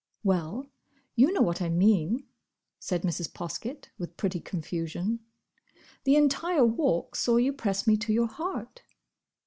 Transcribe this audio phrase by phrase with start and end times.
[0.23, 0.71] "Well,
[1.15, 2.25] you know what I mean,"
[2.79, 3.31] said Mrs.
[3.31, 5.19] Poskett, with pretty confusion.
[6.05, 8.81] "The entire Walk saw you press me to your heart!"